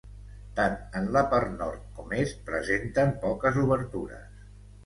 Tant 0.59 0.77
en 1.01 1.09
la 1.17 1.23
part 1.33 1.51
Nord 1.59 1.83
com 1.99 2.17
Est 2.21 2.41
presenten 2.49 3.15
poques 3.27 3.61
obertures. 3.67 4.45